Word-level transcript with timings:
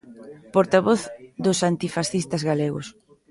Portavoz 0.53 1.01
dos 1.45 1.59
antifascistas 1.69 2.41
galegos. 2.49 2.85